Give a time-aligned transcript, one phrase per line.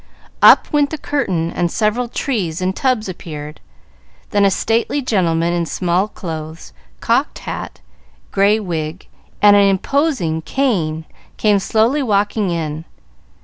[0.41, 3.59] Up went the curtain and several trees in tubs appeared,
[4.31, 7.81] then a stately gentleman in small clothes, cocked hat,
[8.31, 9.05] gray wig,
[9.43, 11.05] and an imposing cane,
[11.37, 12.83] came slowly walking in.